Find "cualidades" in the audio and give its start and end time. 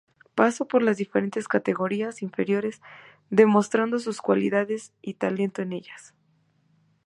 4.19-4.93